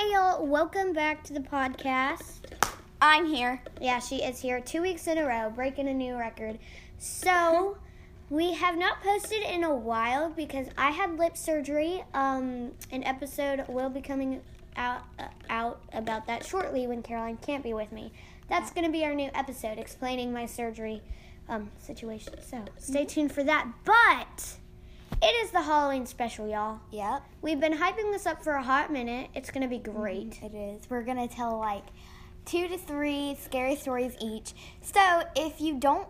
[0.00, 2.46] Hey y'all, welcome back to the podcast.
[3.02, 3.62] I'm here.
[3.82, 6.58] Yeah, she is here two weeks in a row, breaking a new record.
[6.96, 7.76] So,
[8.30, 12.02] we have not posted in a while because I had lip surgery.
[12.14, 14.40] Um, an episode will be coming
[14.74, 18.10] out uh, out about that shortly when Caroline can't be with me.
[18.48, 21.02] That's going to be our new episode explaining my surgery
[21.46, 22.32] um, situation.
[22.40, 23.70] So, stay tuned for that.
[23.84, 24.56] But
[25.22, 26.80] it is the Halloween special, y'all.
[26.90, 27.22] Yep.
[27.42, 29.30] We've been hyping this up for a hot minute.
[29.34, 30.30] It's going to be great.
[30.30, 30.46] Mm-hmm.
[30.46, 30.90] It is.
[30.90, 31.84] We're gonna tell like
[32.44, 34.54] two to three scary stories each.
[34.82, 36.08] So if you don't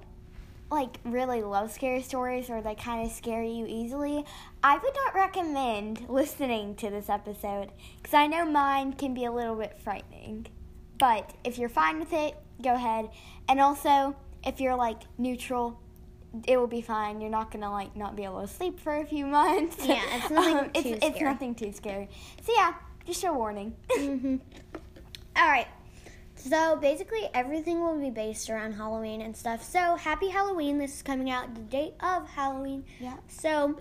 [0.70, 4.24] like really love scary stories or they kind of scare you easily,
[4.62, 9.32] I would not recommend listening to this episode because I know mine can be a
[9.32, 10.46] little bit frightening.
[10.98, 13.10] But if you're fine with it, go ahead.
[13.48, 15.80] And also, if you're like neutral,
[16.46, 17.20] it will be fine.
[17.20, 19.84] You're not gonna like not be able to sleep for a few months.
[19.84, 21.32] Yeah, it's nothing it's, too it's scary.
[21.32, 22.08] nothing too scary.
[22.42, 22.74] So yeah,
[23.06, 23.74] just a warning.
[23.90, 24.36] hmm
[25.36, 25.68] All right.
[26.36, 29.62] So basically, everything will be based around Halloween and stuff.
[29.62, 30.78] So happy Halloween!
[30.78, 32.84] This is coming out the date of Halloween.
[32.98, 33.16] Yeah.
[33.28, 33.78] So,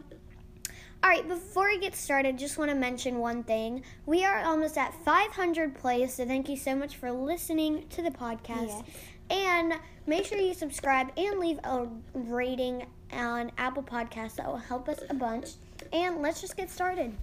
[1.02, 1.26] all right.
[1.28, 3.84] Before we get started, just want to mention one thing.
[4.06, 6.14] We are almost at 500 plays.
[6.16, 8.68] So thank you so much for listening to the podcast.
[8.68, 8.84] Yes.
[9.30, 9.74] And
[10.08, 14.36] make sure you subscribe and leave a rating on Apple Podcasts.
[14.36, 15.52] That will help us a bunch.
[15.94, 17.16] And let's just get started.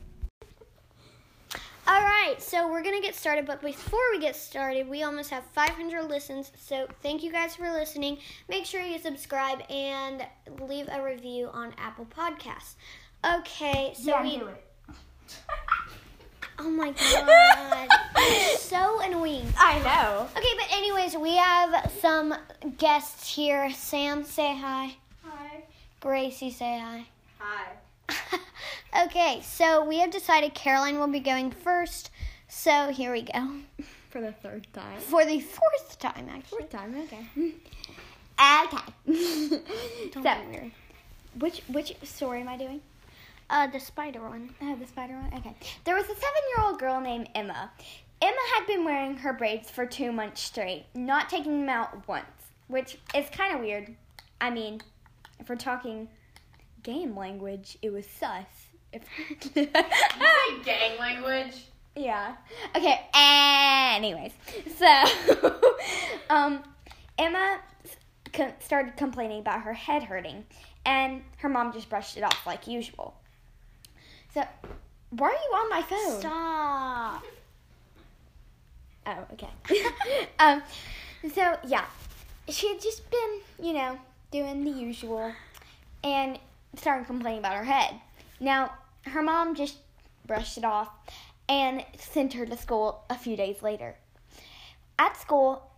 [1.89, 5.45] All right, so we're gonna get started, but before we get started, we almost have
[5.53, 6.51] 500 listens.
[6.59, 8.19] So thank you guys for listening.
[8.49, 10.27] Make sure you subscribe and
[10.61, 12.75] leave a review on Apple Podcasts.
[13.25, 14.43] Okay, so we.
[16.59, 19.47] Oh my god, You're so annoying.
[19.59, 20.29] I know.
[20.37, 22.35] Okay, but anyways, we have some
[22.79, 23.71] guests here.
[23.73, 24.97] Sam, say hi.
[25.25, 25.62] Hi.
[26.01, 27.07] Gracie, say hi.
[27.39, 29.05] Hi.
[29.07, 32.11] okay, so we have decided Caroline will be going first.
[32.49, 33.51] So here we go.
[34.11, 34.99] For the third time.
[35.01, 36.59] For the fourth time, actually.
[36.61, 37.27] Fourth time, okay.
[38.39, 38.79] Okay.
[40.12, 40.71] Don't so, be weird.
[41.38, 42.81] which which story am I doing?
[43.49, 44.51] Uh, the spider one.
[44.61, 45.33] Oh, the spider one?
[45.39, 45.55] Okay.
[45.84, 47.71] There was a seven year old girl named Emma.
[48.21, 52.25] Emma had been wearing her braids for two months straight, not taking them out once,
[52.67, 53.95] which is kind of weird.
[54.41, 54.81] I mean,
[55.39, 56.09] if we're talking
[56.83, 58.45] game language, it was sus.
[58.93, 59.03] If
[59.55, 61.67] You say gang language?
[61.95, 62.37] Yeah.
[62.75, 63.06] Okay.
[63.15, 64.33] Anyways,
[64.77, 65.05] so
[66.31, 66.62] um,
[67.19, 67.61] Emma
[68.33, 70.45] co- started complaining about her head hurting,
[70.85, 73.15] and her mom just brushed it off like usual.
[74.37, 74.45] So,
[75.09, 76.21] why are you on my phone?
[76.21, 77.25] Stop.
[79.07, 79.49] Oh, okay.
[80.39, 80.63] um,
[81.33, 81.87] so yeah,
[82.47, 83.99] she had just been, you know,
[84.31, 85.33] doing the usual,
[86.05, 86.39] and
[86.77, 87.95] started complaining about her head.
[88.39, 88.75] Now,
[89.07, 89.79] her mom just
[90.27, 90.91] brushed it off
[91.49, 93.95] and sent her to school a few days later.
[94.99, 95.71] At school,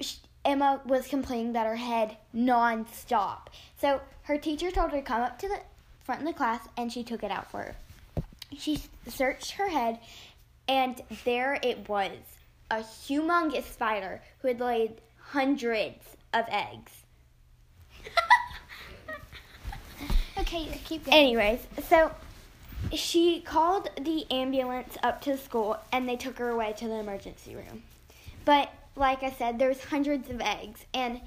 [0.00, 0.14] sh
[0.46, 3.48] Emma was complaining about her head nonstop.
[3.78, 5.60] So her teacher told her to come up to the
[6.02, 7.74] front of the class, and she took it out for her.
[8.56, 9.98] She searched her head,
[10.66, 12.16] and there it was
[12.70, 16.92] a humongous spider who had laid hundreds of eggs.
[20.38, 21.18] Okay, keep going.
[21.18, 22.12] Anyways, so
[22.92, 26.94] she called the ambulance up to the school and they took her away to the
[26.94, 27.82] emergency room.
[28.44, 31.20] But like I said, there's hundreds of eggs and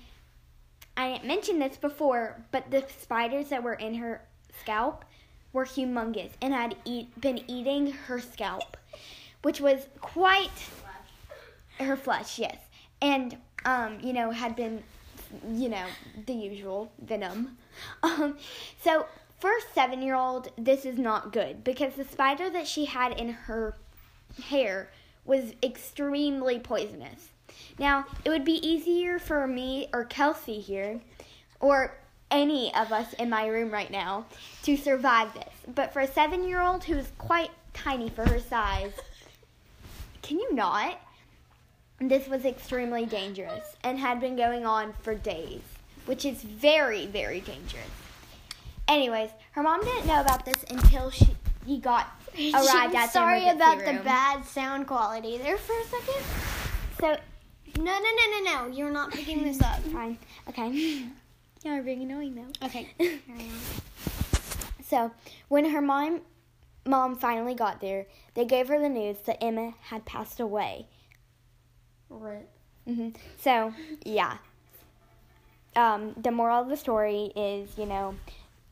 [0.96, 4.22] I didn't mention this before, but the spiders that were in her
[4.62, 5.06] scalp
[5.54, 8.78] were humongous and had eat, been eating her scalp,
[9.42, 10.50] which was quite
[11.80, 12.58] her flesh, yes.
[13.02, 14.84] And um, you know, had been
[15.50, 15.86] you know,
[16.26, 17.58] the usual venom.
[18.04, 18.38] Um,
[18.84, 19.06] so
[19.40, 23.18] for a seven year old, this is not good because the spider that she had
[23.18, 23.78] in her
[24.50, 24.92] hair
[25.24, 27.30] was extremely poisonous.
[27.80, 31.00] Now, it would be easier for me or Kelsey here,
[31.62, 31.98] or
[32.32, 34.26] any of us in my room right now,
[34.64, 35.54] to survive this.
[35.76, 38.94] But for a seven year old who is quite tiny for her size,
[40.22, 41.00] can you not?
[42.00, 45.62] This was extremely dangerous and had been going on for days,
[46.06, 47.86] which is very, very dangerous.
[48.88, 51.36] Anyways, her mom didn't know about this until she
[51.66, 53.98] he got arrived at the Sorry about room.
[53.98, 56.24] the bad sound quality there for a second.
[57.00, 57.18] So
[57.78, 58.76] No, no, no, no, no.
[58.76, 59.80] You're not picking this up.
[59.94, 60.18] fine,
[60.50, 61.06] okay.
[61.64, 62.68] Yeah, we're being annoying though.
[62.68, 62.90] Okay.
[64.92, 65.10] So
[65.48, 66.20] when her mom
[66.86, 70.88] mom finally got there, they gave her the news that Emma had passed away.
[72.10, 72.50] Rip.
[72.86, 73.10] hmm
[73.40, 73.74] So
[74.04, 74.38] yeah.
[75.78, 78.16] Um, the moral of the story is, you know,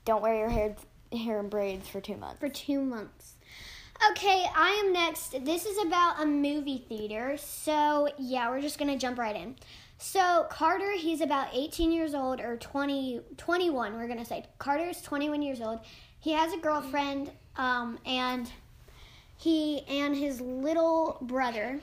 [0.04, 0.76] don't wear your hair
[1.14, 2.42] hair in braids for two months.
[2.42, 3.36] For two months.
[4.12, 5.46] Okay, I am next.
[5.46, 7.38] This is about a movie theater.
[7.38, 9.56] So, yeah, we're just going to jump right in.
[10.02, 14.46] So, Carter, he's about 18 years old or 20, 21, we're to say.
[14.58, 15.82] Carter is 21 years old.
[16.22, 18.50] He has a girlfriend, um, and
[19.36, 21.82] he and his little brother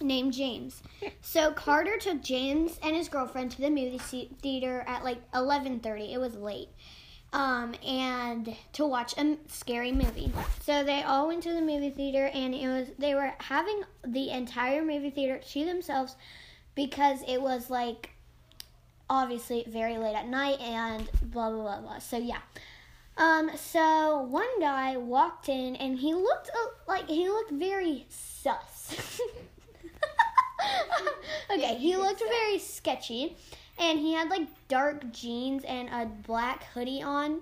[0.00, 0.82] named James.
[1.20, 3.98] So Carter took James and his girlfriend to the movie
[4.40, 6.14] theater at like 11:30.
[6.14, 6.68] It was late.
[7.34, 10.32] Um, and to watch a scary movie.
[10.62, 14.30] So they all went to the movie theater and it was they were having the
[14.30, 16.16] entire movie theater to themselves
[16.76, 18.10] because it was like
[19.10, 21.98] obviously very late at night and blah blah blah blah.
[21.98, 22.38] So yeah.
[23.18, 28.94] Um, so one guy walked in and he looked uh, like he looked very sus.
[31.50, 33.36] okay, he looked very sketchy
[33.78, 37.40] and he had like dark jeans and a black hoodie on.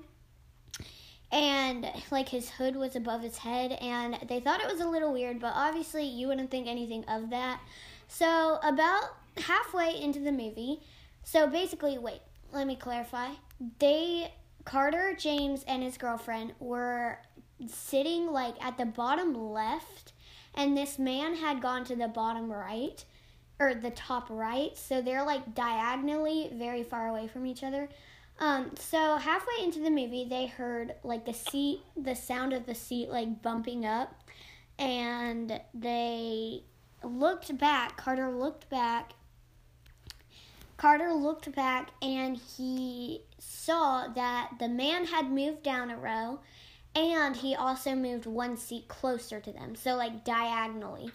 [1.33, 5.13] And like his hood was above his head and they thought it was a little
[5.13, 7.59] weird, but obviously you wouldn't think anything of that.
[8.07, 9.03] So about
[9.39, 10.81] halfway into the movie,
[11.23, 12.21] so basically wait,
[12.53, 13.31] let me clarify.
[13.79, 14.33] They
[14.65, 17.19] Carter, James, and his girlfriend were
[17.67, 20.13] sitting like at the bottom left,
[20.55, 23.05] and this man had gone to the bottom right
[23.61, 27.89] or the top right, so they're like diagonally very far away from each other.
[28.41, 32.75] Um, so halfway into the movie, they heard like the seat, the sound of the
[32.75, 34.25] seat like bumping up,
[34.79, 36.65] and they
[37.05, 37.97] looked back.
[37.97, 39.13] Carter looked back.
[40.77, 46.41] Carter looked back and he saw that the man had moved down a row
[46.95, 51.11] and he also moved one seat closer to them, so like diagonally.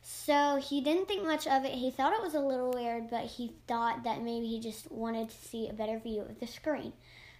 [0.00, 1.72] So he didn't think much of it.
[1.72, 5.30] He thought it was a little weird, but he thought that maybe he just wanted
[5.30, 6.92] to see a better view of the screen.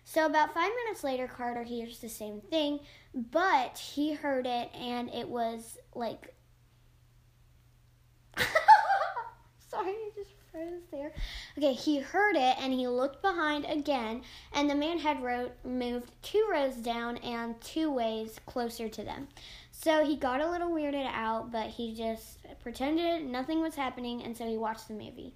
[0.05, 2.81] So about five minutes later, Carter hears the same thing,
[3.15, 6.35] but he heard it and it was like.
[9.69, 11.12] Sorry, I just froze there.
[11.59, 14.23] Okay, he heard it and he looked behind again,
[14.53, 15.19] and the man had
[15.65, 19.27] moved two rows down and two ways closer to them.
[19.73, 24.37] So he got a little weirded out, but he just pretended nothing was happening, and
[24.37, 25.35] so he watched the movie.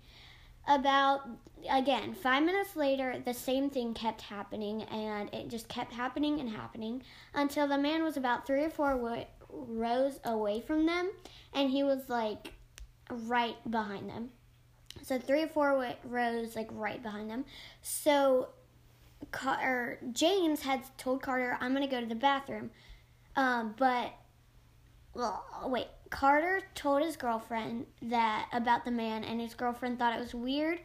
[0.69, 1.23] About,
[1.69, 6.51] again, five minutes later, the same thing kept happening, and it just kept happening and
[6.51, 7.03] happening
[7.35, 11.11] until the man was about three or four rows away from them,
[11.55, 12.53] and he was like
[13.11, 14.31] right behind them.
[15.03, 17.45] So three or four rows, like right behind them.
[17.83, 18.49] So
[19.31, 22.71] Car- James had told Carter, "I'm gonna go to the bathroom,"
[23.37, 24.13] um, but
[25.15, 25.89] well, wait.
[26.11, 30.81] Carter told his girlfriend that about the man, and his girlfriend thought it was weird,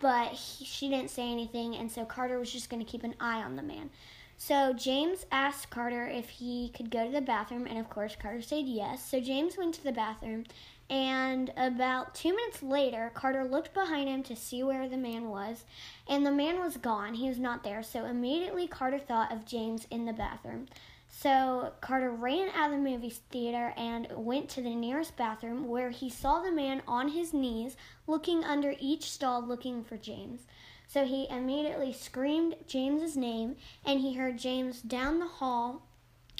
[0.00, 3.42] but he, she didn't say anything, and so Carter was just to keep an eye
[3.42, 3.90] on the man.
[4.38, 8.42] So James asked Carter if he could go to the bathroom, and of course Carter
[8.42, 9.04] said yes.
[9.04, 10.44] So James went to the bathroom,
[10.92, 15.64] and about two minutes later, Carter looked behind him to see where the man was,
[16.06, 17.14] and the man was gone.
[17.14, 17.82] He was not there.
[17.82, 20.66] So immediately Carter thought of James in the bathroom.
[21.08, 25.88] So Carter ran out of the movie theater and went to the nearest bathroom where
[25.88, 27.74] he saw the man on his knees
[28.06, 30.42] looking under each stall looking for James.
[30.86, 35.86] So he immediately screamed James's name and he heard James down the hall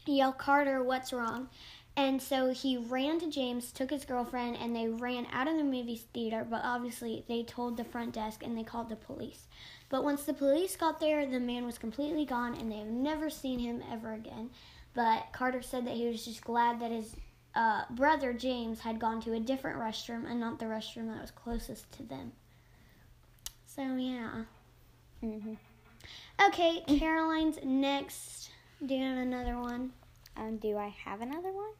[0.06, 1.48] yell, Carter, what's wrong?
[1.94, 5.64] And so he ran to James, took his girlfriend, and they ran out of the
[5.64, 6.46] movie theater.
[6.48, 9.46] But obviously, they told the front desk and they called the police.
[9.90, 13.58] But once the police got there, the man was completely gone and they've never seen
[13.58, 14.48] him ever again.
[14.94, 17.14] But Carter said that he was just glad that his
[17.54, 21.30] uh, brother James had gone to a different restroom and not the restroom that was
[21.30, 22.32] closest to them.
[23.66, 24.44] So, yeah.
[25.22, 25.54] Mm-hmm.
[26.46, 28.50] Okay, Caroline's next.
[28.84, 29.92] Do you have another one?
[30.36, 31.72] Um, do I have another one?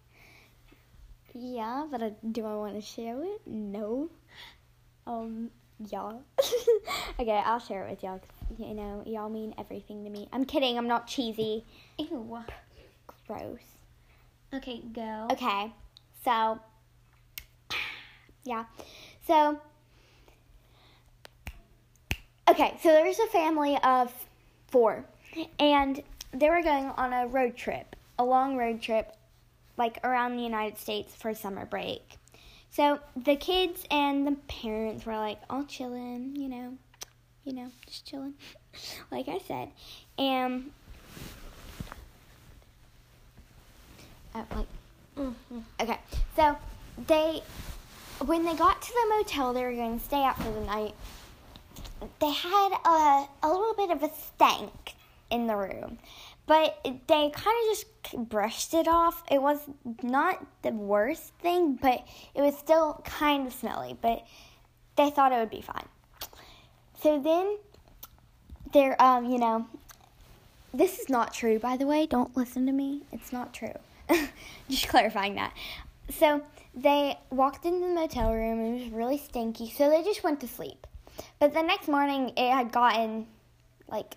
[1.34, 3.40] Yeah, but uh, do I want to share it?
[3.46, 4.10] No.
[5.06, 5.50] Um,
[5.88, 6.12] yeah.
[7.20, 8.20] okay, I'll share it with y'all.
[8.58, 10.28] you know, y'all mean everything to me.
[10.32, 10.76] I'm kidding.
[10.76, 11.64] I'm not cheesy.
[11.98, 12.38] Ew.
[13.26, 13.60] Gross.
[14.54, 15.28] Okay, go.
[15.32, 15.72] Okay,
[16.22, 16.58] so
[18.44, 18.64] yeah,
[19.26, 19.58] so
[22.50, 24.12] okay, so there's a family of
[24.68, 25.06] four,
[25.58, 26.02] and
[26.34, 29.16] they were going on a road trip, a long road trip,
[29.76, 32.18] like around the United States for summer break.
[32.70, 36.78] So the kids and the parents were like all chilling, you know,
[37.44, 38.34] you know, just chilling,
[39.10, 39.68] like I said,
[40.18, 40.70] and
[44.34, 44.66] uh, like
[45.80, 45.98] Okay,
[46.36, 46.56] so
[47.06, 47.42] they,
[48.24, 50.94] when they got to the motel they were going to stay out for the night,
[52.20, 54.94] they had a, a little bit of a stank
[55.30, 55.98] in the room.
[56.46, 57.86] But they kind of just
[58.28, 59.22] brushed it off.
[59.30, 59.60] It was
[60.02, 63.96] not the worst thing, but it was still kind of smelly.
[64.00, 64.24] But
[64.96, 65.88] they thought it would be fine.
[67.00, 67.58] So then,
[68.72, 69.66] there, um, you know,
[70.74, 72.06] this is not true, by the way.
[72.06, 73.02] Don't listen to me.
[73.12, 73.74] It's not true.
[74.68, 75.52] just clarifying that.
[76.10, 76.42] So
[76.74, 80.40] they walked into the motel room and it was really stinky, so they just went
[80.40, 80.86] to sleep.
[81.38, 83.26] But the next morning, it had gotten
[83.88, 84.16] like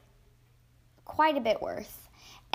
[1.03, 2.04] quite a bit worse,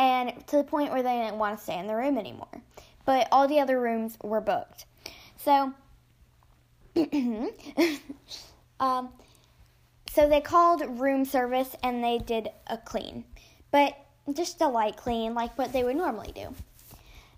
[0.00, 2.62] and to the point where they didn't want to stay in the room anymore.
[3.04, 4.86] But all the other rooms were booked.
[5.36, 5.72] So,
[8.80, 9.10] um,
[10.10, 13.24] so they called room service and they did a clean,
[13.70, 13.94] but
[14.32, 16.54] just a light clean, like what they would normally do.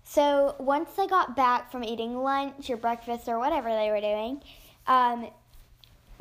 [0.03, 4.41] So once they got back from eating lunch or breakfast or whatever they were doing,
[4.87, 5.27] um,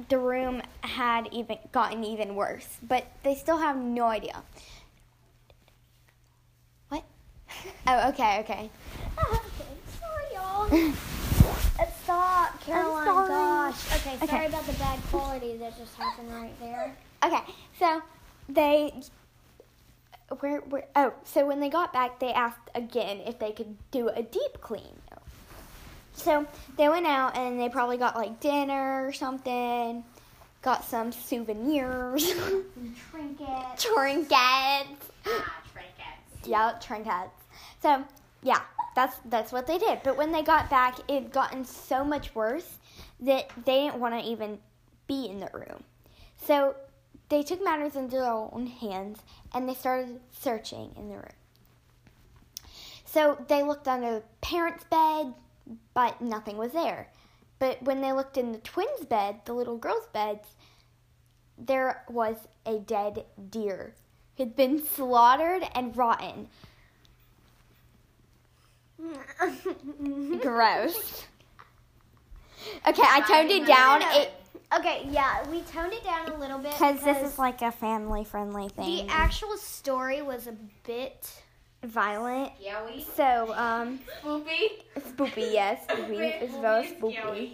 [0.09, 2.79] the room had even gotten even worse.
[2.83, 4.43] But they still have no idea.
[6.89, 7.05] What?
[7.87, 8.71] Oh, okay, okay.
[9.19, 9.41] Okay,
[10.01, 10.93] sorry, y'all.
[12.05, 13.05] Stop, Caroline.
[13.07, 13.29] sorry.
[13.29, 13.87] Gosh.
[13.97, 14.47] Okay, sorry Okay.
[14.47, 16.95] about the bad quality that just happened right there.
[17.25, 17.41] Okay,
[17.79, 18.03] so
[18.49, 18.93] they
[20.41, 24.09] where where oh, so when they got back they asked again if they could do
[24.09, 24.97] a deep clean.
[26.15, 26.47] So
[26.77, 30.03] they went out and they probably got like dinner or something,
[30.63, 32.33] got some souvenirs,
[33.11, 33.85] Trinkets.
[33.85, 35.11] trinkets.
[35.27, 36.47] Ah, trinkets.
[36.47, 37.31] Yeah, trinkets.
[37.81, 38.05] So
[38.43, 38.61] yeah,
[38.95, 40.01] that's that's what they did.
[40.03, 42.79] But when they got back, it gotten so much worse
[43.21, 44.59] that they didn't want to even
[45.07, 45.85] be in the room.
[46.37, 46.75] So
[47.29, 49.21] they took matters into their own hands
[49.55, 51.27] and they started searching in the room.
[53.05, 55.35] So they looked under the parents' bed,
[55.95, 57.09] but nothing was there.
[57.59, 60.57] But when they looked in the twins' bed, the little girls' beds,
[61.59, 63.95] there was a dead deer.
[64.37, 66.49] It had been slaughtered and rotten.
[70.41, 71.25] Gross.
[72.87, 74.33] Okay, I toned it down it
[74.79, 78.69] okay, yeah, we toned it down a little bit because this is like a family-friendly
[78.71, 78.85] thing.
[78.87, 79.09] the thing.
[79.11, 80.55] actual story was a
[80.85, 81.31] bit.
[81.85, 82.53] violent.
[82.65, 83.05] Yowie.
[83.17, 84.83] So, um, Spoopy.
[85.01, 86.43] spoopy, yes, spoopy.
[86.43, 87.53] It's very spoopy.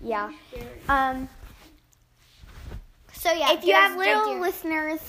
[0.00, 0.32] Yeah.
[0.88, 1.28] Um,
[3.12, 4.40] So yeah, if you there's have dead little deer.
[4.40, 5.00] listeners,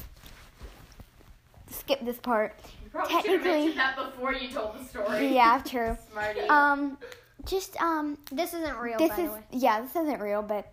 [1.72, 2.56] skip this part.
[2.94, 5.28] You probably should have Technically- mentioned that before you told the story.
[5.34, 5.98] Yeah, true.
[6.12, 6.42] Smarty.
[6.42, 6.98] Um,
[7.46, 8.98] just um, this isn't real.
[8.98, 9.44] this by is the way.
[9.52, 10.72] yeah, this isn't real, but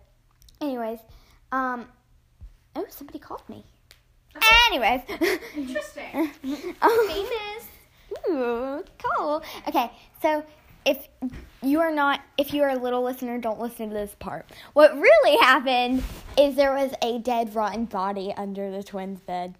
[0.59, 0.99] anyways,
[1.51, 1.85] um,
[2.75, 3.63] oh, somebody called me.
[4.69, 5.01] Anyways,
[5.55, 6.29] Interesting.
[6.81, 7.65] um, famous.
[8.29, 8.83] Ooh,
[9.17, 9.41] cool.
[9.67, 10.43] Okay, so
[10.85, 11.07] if
[11.63, 14.45] you are not, if you are a little listener, don't listen to this part.
[14.73, 16.03] What really happened
[16.37, 19.55] is there was a dead, rotten body under the twins' bed.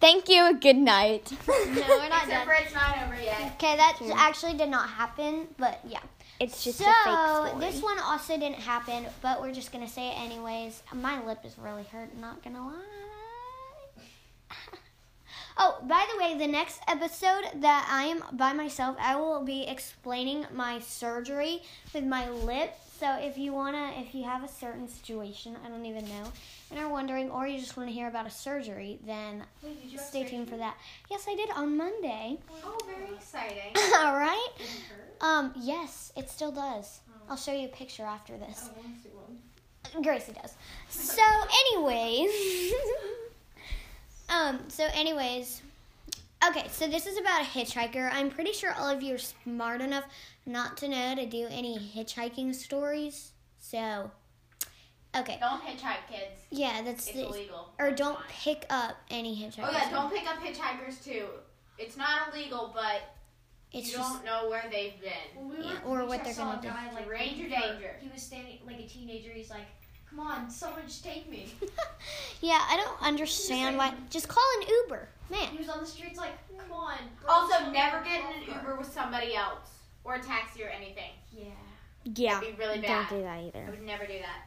[0.00, 0.58] Thank you.
[0.60, 1.32] Good night.
[1.48, 2.56] No, we're not Except done.
[2.62, 3.52] it's not over yet.
[3.54, 6.00] Okay, that actually did not happen, but yeah.
[6.40, 7.70] It's just so a fake story.
[7.70, 10.82] this one also didn't happen, but we're just gonna say it anyways.
[10.92, 12.16] My lip is really hurt.
[12.18, 12.74] Not gonna lie.
[15.58, 19.64] oh, by the way, the next episode that I am by myself, I will be
[19.68, 21.62] explaining my surgery
[21.94, 22.74] with my lip.
[23.00, 26.24] So if you wanna, if you have a certain situation, I don't even know,
[26.70, 30.24] and are wondering, or you just want to hear about a surgery, then Wait, stay
[30.24, 30.76] tuned for that.
[31.10, 32.36] Yes, I did on Monday.
[32.62, 33.72] Oh, very exciting.
[34.00, 34.48] All right.
[35.22, 37.00] Um, yes, it still does.
[37.08, 37.30] Oh.
[37.30, 38.68] I'll show you a picture after this.
[38.68, 40.02] Oh, one.
[40.02, 40.52] Gracie does.
[40.90, 41.22] So,
[41.72, 42.74] anyways,
[44.28, 45.62] um, so anyways,
[46.48, 46.66] okay.
[46.70, 48.10] So this is about a hitchhiker.
[48.12, 50.04] I'm pretty sure all of you are smart enough
[50.46, 53.32] not to know to do any hitchhiking stories.
[53.58, 54.10] So,
[55.16, 56.40] okay, Don't hitchhike, kids.
[56.50, 57.68] yeah, that's It's the, illegal.
[57.78, 58.26] or don't fine.
[58.30, 59.68] pick up any hitchhikers.
[59.68, 61.26] Oh yeah, don't pick up hitchhikers too.
[61.78, 63.02] It's not illegal, but
[63.72, 65.12] It's you just don't know where they've been.
[65.36, 66.68] When we Yeah, were or at the what they're I gonna do.
[66.68, 67.96] guy, like, Ranger waiting for- danger.
[68.00, 69.30] He was standing like a teenager.
[69.30, 69.66] He's like,
[70.08, 71.46] "Come on, someone just take me."
[72.40, 72.64] yeah.
[72.68, 73.94] I don't understand why.
[74.10, 75.48] Just call an Uber, man.
[75.52, 78.58] He was on the streets like, "Come on." Also, never get in an.
[78.58, 79.70] Uber with somebody else
[80.04, 81.12] or a taxi or anything.
[81.32, 81.44] Yeah.
[82.04, 82.40] yeah.
[82.40, 83.08] It'd be really bad.
[83.08, 83.64] Don't do that either.
[83.66, 84.46] I would never do that.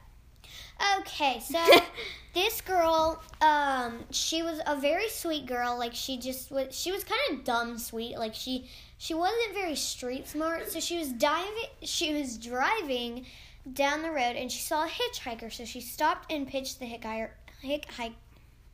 [1.00, 1.60] Okay, so
[2.34, 5.78] this girl, um, she was a very sweet girl.
[5.78, 8.18] Like she just was, she was kind of dumb sweet.
[8.18, 10.72] Like she, she wasn't very street smart.
[10.72, 13.25] So she was diving, she was driving
[13.72, 15.52] down the road and she saw a hitchhiker.
[15.52, 17.30] So she stopped and pitched the hitchhiker,
[17.63, 18.13] hitchhiker,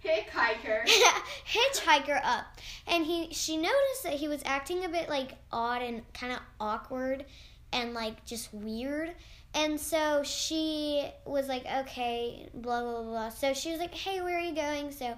[0.03, 0.85] Hitchhiker.
[1.45, 2.45] hitchhiker up.
[2.87, 6.39] And he she noticed that he was acting a bit like odd and kind of
[6.59, 7.25] awkward
[7.73, 9.13] and like just weird.
[9.53, 13.29] And so she was like okay blah blah blah.
[13.29, 14.91] So she was like hey where are you going?
[14.91, 15.17] So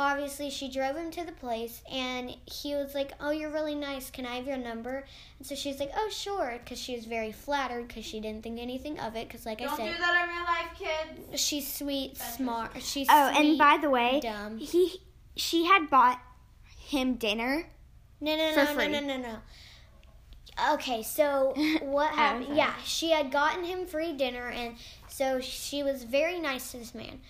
[0.00, 4.10] obviously she drove him to the place and he was like oh you're really nice.
[4.10, 5.04] Can i have your number?
[5.38, 8.60] And so she's like oh sure because she was very flattered because she didn't think
[8.60, 11.40] anything of it because like i Don't said do that in real life, kids.
[11.40, 14.56] she's sweet That's smart she's Oh, sweet, and by the way, dumb.
[14.58, 15.02] he
[15.36, 16.20] she had bought
[16.78, 17.64] him dinner.
[18.20, 18.88] no no for no free.
[18.88, 19.22] no no no.
[19.22, 19.36] No
[20.74, 22.56] okay so oh, what happened?
[22.56, 24.74] yeah she had gotten him free dinner and
[25.08, 27.20] so she was very nice to this man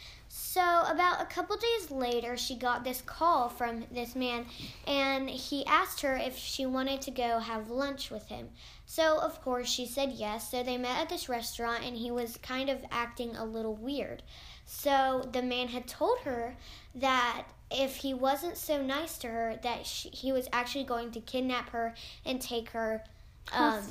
[0.48, 4.46] so about a couple days later she got this call from this man
[4.86, 8.48] and he asked her if she wanted to go have lunch with him.
[8.86, 10.50] So of course she said yes.
[10.50, 14.22] So they met at this restaurant and he was kind of acting a little weird.
[14.64, 16.56] So the man had told her
[16.94, 21.20] that if he wasn't so nice to her that she, he was actually going to
[21.20, 21.92] kidnap her
[22.24, 23.04] and take her
[23.52, 23.82] um,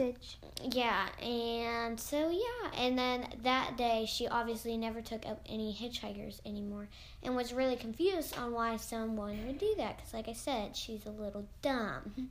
[0.72, 6.40] yeah, and so yeah, and then that day she obviously never took up any hitchhikers
[6.46, 6.88] anymore,
[7.24, 9.98] and was really confused on why someone would do that.
[9.98, 12.30] Because, like I said, she's a little dumb.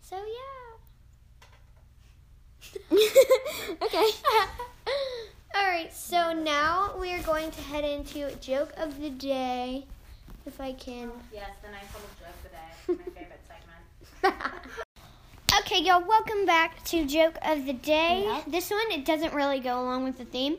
[0.00, 0.74] So yeah.
[3.82, 4.08] okay.
[5.56, 9.86] All right, so now we are going to head into joke of the day,
[10.46, 11.12] if I can.
[11.32, 13.12] Yes, the nice little joke of the today.
[13.14, 13.43] My favorite segment.
[15.74, 18.42] Okay, y'all, welcome back to Joke of the Day.
[18.46, 20.56] This one, it doesn't really go along with the theme,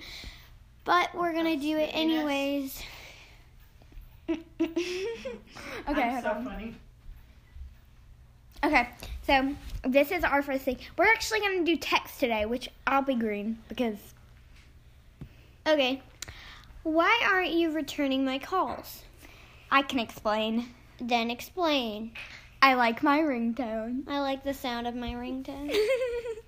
[0.83, 2.83] but we're going to do it anyways.
[4.29, 4.37] okay,
[5.87, 6.43] I'm so on.
[6.43, 6.75] funny.
[8.61, 8.89] Okay,
[9.25, 9.55] so
[9.85, 10.79] this is our first thing.
[10.97, 13.95] We're actually gonna do text today, which I'll be green because
[15.65, 16.01] Okay,
[16.83, 19.03] why aren't you returning my calls?
[19.71, 20.71] I can explain.
[20.99, 22.11] Then explain.
[22.65, 24.07] I like my ringtone.
[24.07, 25.71] I like the sound of my ringtone.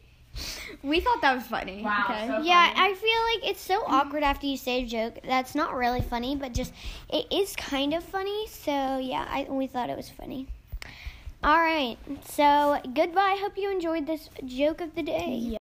[0.84, 1.84] we thought that was funny.
[1.84, 2.28] Wow, Okay.
[2.28, 2.90] so- Yeah, funny.
[2.92, 5.20] I feel like it's so awkward after you say a joke.
[5.24, 6.74] That's not really funny, but just
[7.10, 8.48] it is kind of funny.
[8.48, 10.48] So yeah, I we thought it was funny.
[11.44, 13.38] All right, so goodbye.
[13.40, 15.36] Hope you enjoyed this joke of the day.
[15.54, 15.58] Yeah.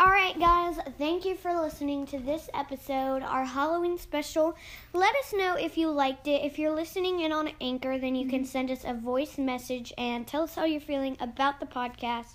[0.00, 4.54] All right, guys, thank you for listening to this episode, our Halloween special.
[4.92, 6.44] Let us know if you liked it.
[6.44, 10.24] If you're listening in on Anchor, then you can send us a voice message and
[10.24, 12.26] tell us how you're feeling about the podcast.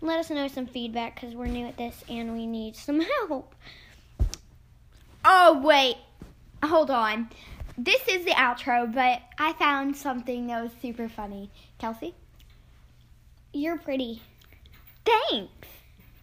[0.00, 3.52] Let us know some feedback because we're new at this and we need some help.
[5.24, 5.96] Oh wait,
[6.62, 7.30] hold on.
[7.76, 11.50] This is the outro, but I found something that was super funny.
[11.78, 12.14] Kelsey,
[13.52, 14.22] You're pretty.
[15.04, 15.66] thanks.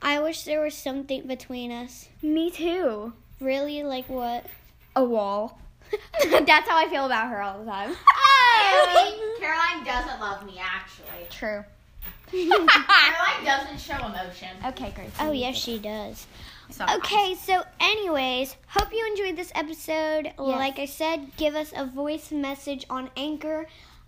[0.06, 2.10] I wish there was something between us.
[2.22, 3.14] Me too.
[3.42, 3.82] Really?
[3.82, 4.46] Like what?
[4.96, 5.60] A wall.
[6.30, 7.96] That's how I feel about her all the time.
[8.62, 11.26] Caroline, Caroline doesn't love me, actually.
[11.32, 11.64] True.
[12.32, 14.50] Caroline doesn't show emotion.
[14.68, 15.10] Okay, great.
[15.20, 16.28] Oh, yes, she does.
[16.70, 17.04] Sometimes.
[17.04, 20.34] Okay, so anyways, hope you enjoyed this episode.
[20.38, 23.66] Like I said, give us a voice message on Anchor.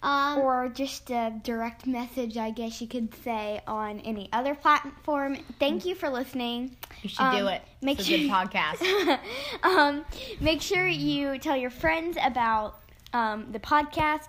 [0.07, 5.37] Um, or just a direct message, I guess you could say, on any other platform.
[5.59, 6.77] Thank you for listening.
[7.03, 7.61] You should Um, do it.
[7.81, 9.19] Make it's sure a good podcast.
[9.63, 10.05] um,
[10.39, 12.79] make sure you tell your friends about
[13.11, 14.27] um, the podcast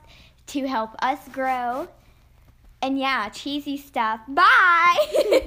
[0.48, 1.86] to help us grow.
[2.82, 4.20] And yeah, cheesy stuff.
[4.28, 5.40] Bye.